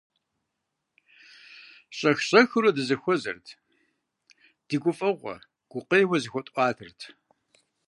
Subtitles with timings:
[1.97, 3.47] Щӏэх-щӏэхыурэ дызэхуэзэрт,
[4.67, 5.35] ди гуфӀэгъуэ,
[5.71, 6.99] гукъеуэ зэхуэтӀуатэрт.